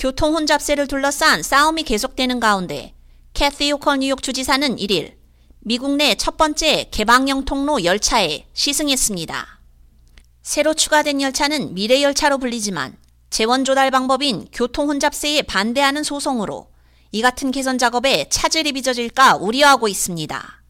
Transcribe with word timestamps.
교통 0.00 0.34
혼잡세를 0.34 0.86
둘러싼 0.86 1.42
싸움이 1.42 1.82
계속되는 1.82 2.40
가운데 2.40 2.94
캐티 3.34 3.70
오컬 3.72 3.98
뉴욕 3.98 4.22
주지사는 4.22 4.76
1일 4.76 5.16
미국 5.58 5.94
내 5.96 6.14
첫 6.14 6.38
번째 6.38 6.88
개방형 6.90 7.44
통로 7.44 7.84
열차에 7.84 8.46
시승했습니다. 8.54 9.60
새로 10.40 10.72
추가된 10.72 11.20
열차는 11.20 11.74
미래 11.74 12.02
열차로 12.02 12.38
불리지만 12.38 12.96
재원 13.28 13.66
조달 13.66 13.90
방법인 13.90 14.48
교통 14.54 14.88
혼잡세에 14.88 15.42
반대하는 15.42 16.02
소송으로 16.02 16.70
이 17.12 17.20
같은 17.20 17.50
개선 17.50 17.76
작업에 17.76 18.26
차질이 18.30 18.72
빚어질까 18.72 19.36
우려하고 19.36 19.86
있습니다. 19.86 20.62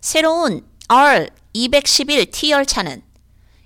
새로운 0.00 0.66
R211T 0.88 2.48
열차는 2.48 3.02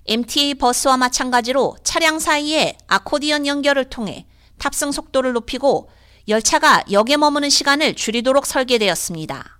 MTA 0.09 0.54
버스와 0.54 0.96
마찬가지로 0.96 1.77
차량 1.84 2.18
사이에 2.18 2.77
아코디언 2.88 3.46
연결을 3.46 3.84
통해 3.84 4.27
탑승 4.61 4.92
속도를 4.92 5.32
높이고 5.32 5.90
열차가 6.29 6.84
역에 6.92 7.16
머무는 7.16 7.50
시간을 7.50 7.96
줄이도록 7.96 8.46
설계되었습니다. 8.46 9.59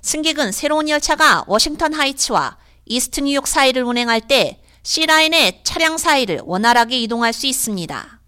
승객은 0.00 0.52
새로운 0.52 0.88
열차가 0.88 1.44
워싱턴 1.46 1.92
하이츠와 1.92 2.56
이스트 2.86 3.20
뉴욕 3.20 3.46
사이를 3.46 3.82
운행할 3.82 4.22
때 4.22 4.62
C라인의 4.84 5.62
차량 5.64 5.98
사이를 5.98 6.40
원활하게 6.44 7.00
이동할 7.00 7.32
수 7.32 7.46
있습니다. 7.46 8.20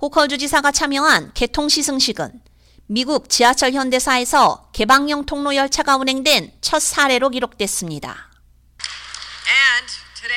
호컬 0.00 0.28
주지사가 0.28 0.70
참여한 0.70 1.32
개통 1.34 1.68
시승식은 1.68 2.40
미국 2.86 3.28
지하철 3.28 3.72
현대사에서 3.72 4.70
개방형 4.72 5.26
통로 5.26 5.56
열차가 5.56 5.96
운행된 5.96 6.52
첫 6.60 6.80
사례로 6.80 7.30
기록됐습니다. 7.30 8.27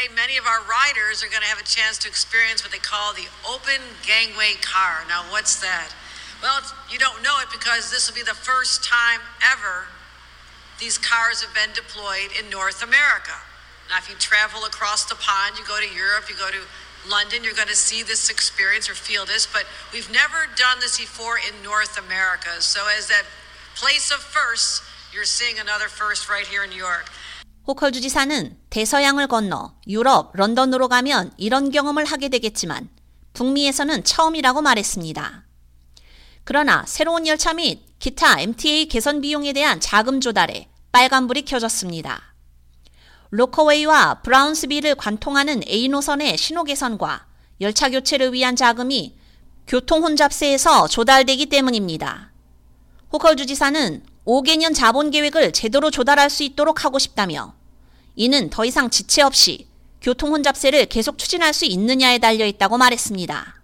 Today, 0.02 0.14
many 0.16 0.38
of 0.38 0.46
our 0.46 0.62
riders 0.66 1.24
are 1.24 1.28
going 1.28 1.42
to 1.42 1.48
have 1.48 1.60
a 1.60 1.64
chance 1.64 1.98
to 2.00 2.08
experience 2.08 2.64
what 2.64 2.72
they 2.72 2.80
call 2.80 3.14
the 3.14 3.28
open 3.48 3.82
gangway 4.06 4.54
car. 4.62 5.04
Now, 5.08 5.24
what's 5.30 5.60
that? 5.62 5.94
Well, 6.42 6.62
you 6.90 6.98
don't 6.98 7.22
know 7.22 7.38
it 7.42 7.50
because 7.52 7.92
this 7.92 8.10
will 8.10 8.16
be 8.16 8.24
the 8.24 8.34
first 8.34 8.84
time 8.84 9.20
ever 9.52 9.86
these 10.80 10.98
cars 10.98 11.44
have 11.44 11.54
been 11.54 11.74
deployed 11.76 12.34
in 12.40 12.50
North 12.50 12.82
America. 12.82 13.36
Now, 13.90 13.98
if 13.98 14.10
you 14.10 14.16
travel 14.16 14.66
across 14.66 15.06
the 15.06 15.16
pond, 15.16 15.60
you 15.60 15.66
go 15.66 15.78
to 15.78 15.94
Europe, 15.94 16.30
you 16.30 16.36
go 16.36 16.50
to 16.50 16.64
London, 17.08 17.44
you're 17.44 17.54
going 17.54 17.68
to 17.68 17.76
see 17.76 18.02
this 18.02 18.30
experience 18.30 18.90
or 18.90 18.96
feel 18.96 19.26
this, 19.26 19.46
but 19.46 19.66
we've 19.94 20.12
never 20.12 20.50
done 20.56 20.80
this 20.80 20.98
before 20.98 21.38
in 21.38 21.54
North 21.64 22.00
America. 22.00 22.50
So, 22.60 22.82
as 22.98 23.08
that 23.10 23.26
place 23.76 24.10
of 24.10 24.18
firsts, 24.18 24.82
you're 25.14 25.26
seeing 25.26 25.60
another 25.60 25.90
first 25.90 26.30
right 26.30 26.48
here 26.48 26.64
in 26.64 26.72
New 26.72 26.82
York. 26.82 27.12
호컬 27.68 27.92
주지사는 27.92 28.58
대서양을 28.70 29.28
건너 29.28 29.74
유럽, 29.88 30.36
런던으로 30.36 30.88
가면 30.88 31.32
이런 31.38 31.72
경험을 31.72 32.06
하게 32.06 32.30
되겠지만 32.30 32.90
북미에서는 33.34 34.04
처음이라고 34.04 34.62
말했습니다. 34.62 35.46
그러나 36.44 36.84
새로운 36.88 37.28
열차 37.28 37.54
및 37.54 37.82
기타 38.00 38.40
MTA 38.40 38.88
개선 38.88 39.22
비용에 39.22 39.54
대한 39.54 39.80
자금 39.80 40.20
조달에 40.20 40.70
빨간불이 40.92 41.44
켜졌습니다. 41.44 42.34
로커웨이와 43.30 44.22
브라운스빌을 44.24 44.96
관통하는 44.96 45.62
A 45.68 45.88
노선의 45.88 46.38
신호 46.38 46.64
개선과 46.64 47.28
열차 47.62 47.90
교체를 47.90 48.34
위한 48.34 48.56
자금이 48.56 49.16
교통 49.68 50.04
혼잡세에서 50.04 50.88
조달되기 50.88 51.46
때문입니다. 51.46 52.32
호컬 53.14 53.38
주지사는 53.38 54.04
5개년 54.26 54.76
자본 54.76 55.10
계획을 55.10 55.52
제대로 55.52 55.90
조달할 55.90 56.30
수 56.30 56.44
있도록 56.44 56.86
하고 56.86 57.00
싶다며 57.00 57.56
이는 58.16 58.50
더 58.50 58.66
이상 58.66 58.90
지체 58.90 59.22
없이 59.22 59.68
교통 60.02 60.32
혼잡세를 60.32 60.88
계속 60.88 61.18
추진할 61.18 61.54
수 61.54 61.66
있느냐에 61.66 62.20
달려 62.20 62.46
있다고 62.46 62.78
말했습니다. 62.78 63.56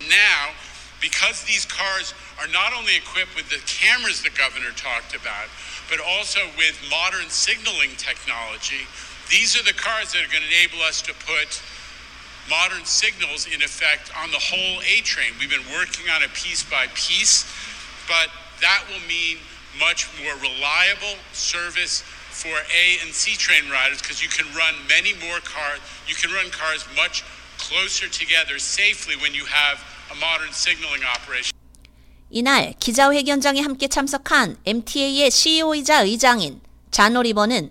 Now, 0.00 0.52
because 1.00 1.44
these 1.44 1.64
cars 1.64 2.12
are 2.40 2.48
not 2.48 2.72
only 2.76 2.96
equipped 2.96 3.36
with 3.36 3.48
the 3.48 3.60
cameras 3.64 4.20
the 4.20 4.32
governor 4.32 4.72
talked 4.76 5.16
about, 5.16 5.48
but 5.88 6.00
also 6.00 6.40
with 6.56 6.76
modern 6.88 7.28
signaling 7.28 7.96
technology, 7.96 8.88
these 9.28 9.56
are 9.56 9.64
the 9.64 9.76
cars 9.76 10.12
that 10.12 10.24
are 10.24 10.32
going 10.32 10.44
to 10.44 10.52
enable 10.52 10.80
us 10.84 11.00
to 11.04 11.12
put 11.24 11.60
modern 12.48 12.84
signals 12.84 13.48
in 13.48 13.60
effect 13.64 14.12
on 14.20 14.32
the 14.32 14.40
whole 14.40 14.80
A 14.84 15.00
train. 15.04 15.32
We've 15.40 15.52
been 15.52 15.68
working 15.72 16.08
on 16.12 16.20
it 16.24 16.32
piece 16.32 16.64
by 16.64 16.88
piece, 16.92 17.48
but 18.08 18.28
that 18.60 18.84
will 18.88 19.00
mean 19.08 19.40
much 19.78 20.06
more 20.22 20.34
reliable 20.38 21.16
service 21.32 22.02
for 22.30 22.54
A 22.54 22.84
and 23.02 23.14
C 23.14 23.36
train 23.36 23.70
riders 23.70 24.02
because 24.02 24.22
you 24.22 24.28
can 24.28 24.46
run 24.54 24.74
many 24.88 25.14
more 25.22 25.40
cars, 25.42 25.80
you 26.06 26.14
can 26.14 26.30
run 26.34 26.50
cars 26.50 26.86
much 26.96 27.24
closer 27.58 28.08
together 28.10 28.58
safely 28.58 29.16
when 29.16 29.34
you 29.34 29.46
have 29.46 29.78
a 30.10 30.16
modern 30.18 30.52
signaling 30.52 31.04
operation. 31.04 31.52
이날 32.30 32.74
기자회견장에 32.80 33.60
함께 33.60 33.86
참석한 33.86 34.56
MTA의 34.66 35.30
CEO이자 35.30 36.02
의장인 36.02 36.60
잔 36.90 37.16
오리버는 37.16 37.70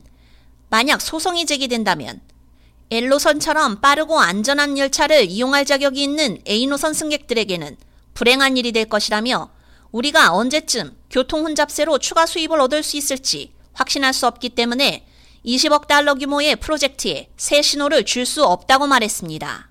만약 0.69 1.01
소송이 1.01 1.45
제기된다면 1.45 2.21
L노선처럼 2.89 3.81
빠르고 3.81 4.19
안전한 4.19 4.77
열차를 4.77 5.25
이용할 5.25 5.65
자격이 5.65 6.01
있는 6.01 6.39
A노선 6.47 6.93
승객들에게는 6.93 7.75
불행한 8.13 8.55
일이 8.55 8.71
될 8.71 8.85
것이라며 8.85 9.52
우리가 9.93 10.33
언제쯤 10.33 10.97
교통 11.09 11.45
혼잡세로 11.45 11.99
추가 11.99 12.25
수입을 12.25 12.59
얻을 12.59 12.81
수 12.83 12.97
있을지 12.97 13.53
확신할 13.73 14.13
수 14.13 14.25
없기 14.27 14.49
때문에 14.49 15.05
20억 15.45 15.87
달러 15.87 16.15
규모의 16.15 16.55
프로젝트에 16.55 17.29
새 17.37 17.61
신호를 17.61 18.03
줄 18.03 18.25
수 18.25 18.43
없다고 18.43 18.87
말했습니다. 18.87 19.69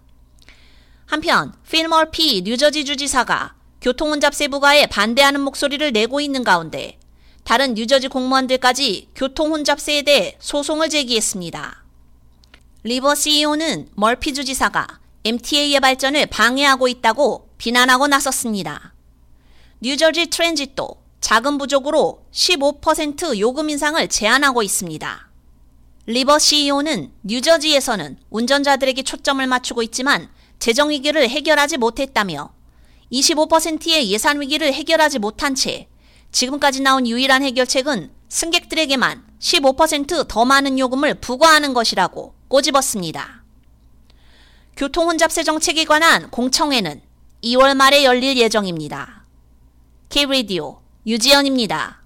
한편 1.06 1.52
필 1.68 1.88
머피 1.88 2.42
뉴저지 2.42 2.84
주지사가 2.84 3.54
교통 3.80 4.10
혼잡세 4.12 4.46
부과에 4.48 4.86
반대하는 4.86 5.40
목소리를 5.40 5.92
내고 5.92 6.20
있는 6.20 6.44
가운데 6.44 6.98
다른 7.42 7.74
뉴저지 7.74 8.06
공무원들까지 8.06 9.08
교통 9.16 9.50
혼잡세에 9.50 10.02
대해 10.02 10.36
소송을 10.38 10.88
제기했습니다. 10.88 11.82
리버 12.84 13.16
CEO는 13.16 13.88
멀피 13.96 14.32
주지사가 14.32 15.00
MTA의 15.24 15.80
발전을 15.80 16.26
방해하고 16.26 16.86
있다고 16.86 17.48
비난하고 17.58 18.06
나섰습니다. 18.06 18.91
뉴저지 19.84 20.26
트랜짓도 20.26 21.02
자금 21.20 21.58
부족으로 21.58 22.24
15% 22.32 23.36
요금 23.40 23.68
인상을 23.68 24.06
제한하고 24.06 24.62
있습니다. 24.62 25.28
리버 26.06 26.38
CEO는 26.38 27.10
뉴저지에서는 27.24 28.16
운전자들에게 28.30 29.02
초점을 29.02 29.44
맞추고 29.44 29.82
있지만 29.82 30.28
재정 30.60 30.90
위기를 30.90 31.28
해결하지 31.28 31.78
못했다며 31.78 32.52
25%의 33.10 34.08
예산 34.12 34.40
위기를 34.40 34.72
해결하지 34.72 35.18
못한 35.18 35.56
채 35.56 35.88
지금까지 36.30 36.80
나온 36.82 37.04
유일한 37.08 37.42
해결책은 37.42 38.12
승객들에게만 38.28 39.24
15%더 39.40 40.44
많은 40.44 40.78
요금을 40.78 41.14
부과하는 41.14 41.74
것이라고 41.74 42.34
꼬집었습니다. 42.46 43.42
교통 44.76 45.08
혼잡세 45.08 45.42
정책에 45.42 45.84
관한 45.84 46.30
공청회는 46.30 47.02
2월 47.42 47.74
말에 47.74 48.04
열릴 48.04 48.36
예정입니다. 48.36 49.21
K-Radio 50.12 50.76
유지연입니다. 51.06 52.01